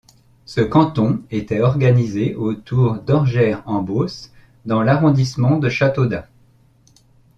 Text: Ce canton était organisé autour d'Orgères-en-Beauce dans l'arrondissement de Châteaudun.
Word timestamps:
Ce 0.47 0.61
canton 0.61 1.21
était 1.29 1.61
organisé 1.61 2.33
autour 2.33 2.95
d'Orgères-en-Beauce 3.01 4.31
dans 4.65 4.81
l'arrondissement 4.81 5.59
de 5.59 5.69
Châteaudun. 5.69 6.23